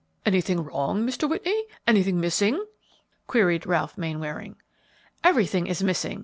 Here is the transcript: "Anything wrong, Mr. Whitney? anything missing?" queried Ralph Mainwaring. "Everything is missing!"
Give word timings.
"Anything 0.25 0.63
wrong, 0.63 1.05
Mr. 1.05 1.29
Whitney? 1.29 1.65
anything 1.85 2.19
missing?" 2.19 2.65
queried 3.27 3.67
Ralph 3.67 3.99
Mainwaring. 3.99 4.55
"Everything 5.23 5.67
is 5.67 5.83
missing!" 5.83 6.19